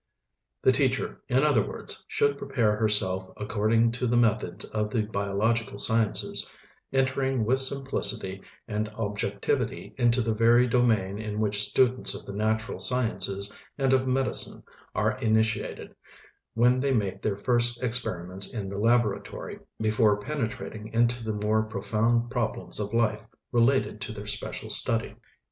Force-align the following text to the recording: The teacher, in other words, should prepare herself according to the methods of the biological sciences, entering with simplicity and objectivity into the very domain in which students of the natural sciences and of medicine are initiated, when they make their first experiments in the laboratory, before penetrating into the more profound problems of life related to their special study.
The 0.63 0.71
teacher, 0.71 1.21
in 1.29 1.43
other 1.43 1.63
words, 1.63 2.03
should 2.07 2.35
prepare 2.39 2.75
herself 2.75 3.31
according 3.37 3.91
to 3.91 4.07
the 4.07 4.17
methods 4.17 4.65
of 4.65 4.89
the 4.89 5.03
biological 5.03 5.77
sciences, 5.77 6.49
entering 6.91 7.45
with 7.45 7.59
simplicity 7.59 8.41
and 8.67 8.89
objectivity 8.97 9.93
into 9.99 10.23
the 10.23 10.33
very 10.33 10.65
domain 10.67 11.19
in 11.19 11.39
which 11.39 11.61
students 11.61 12.15
of 12.15 12.25
the 12.25 12.33
natural 12.33 12.79
sciences 12.79 13.55
and 13.77 13.93
of 13.93 14.07
medicine 14.07 14.63
are 14.95 15.19
initiated, 15.19 15.93
when 16.55 16.79
they 16.79 16.95
make 16.95 17.21
their 17.21 17.37
first 17.37 17.83
experiments 17.83 18.51
in 18.55 18.69
the 18.69 18.79
laboratory, 18.79 19.59
before 19.79 20.17
penetrating 20.17 20.87
into 20.91 21.23
the 21.23 21.39
more 21.45 21.61
profound 21.61 22.31
problems 22.31 22.79
of 22.79 22.91
life 22.91 23.27
related 23.51 24.01
to 24.01 24.11
their 24.11 24.25
special 24.25 24.71
study. 24.71 25.15